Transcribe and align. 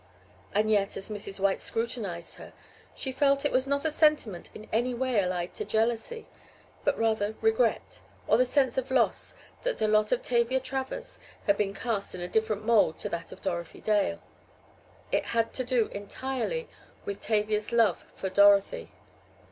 And 0.51 0.71
yet, 0.71 0.97
as 0.97 1.11
Mrs. 1.11 1.39
White 1.39 1.61
scrutinized 1.61 2.37
her, 2.37 2.53
she 2.95 3.11
felt 3.11 3.45
it 3.45 3.51
was 3.51 3.67
not 3.67 3.85
a 3.85 3.91
sentiment 3.91 4.49
in 4.55 4.67
any 4.73 4.95
way 4.95 5.21
allied 5.21 5.53
to 5.53 5.63
jealousy, 5.63 6.25
but 6.83 6.97
rather 6.97 7.35
regret, 7.39 8.01
or 8.25 8.35
the 8.39 8.43
sense 8.43 8.79
of 8.79 8.89
loss 8.89 9.35
that 9.61 9.77
the 9.77 9.87
lot 9.87 10.11
of 10.11 10.23
Tavia 10.23 10.59
Travers 10.59 11.19
had 11.45 11.55
been 11.55 11.75
cast 11.75 12.15
in 12.15 12.21
a 12.21 12.27
different 12.27 12.65
mold 12.65 12.97
to 12.97 13.09
that 13.09 13.31
of 13.31 13.43
Dorothy 13.43 13.79
Dale. 13.79 14.19
It 15.11 15.25
had 15.37 15.53
to 15.53 15.63
do 15.63 15.85
entirely 15.91 16.67
with 17.05 17.21
Tavia's 17.21 17.71
love 17.71 18.03
for 18.15 18.27
Dorothy. 18.31 18.91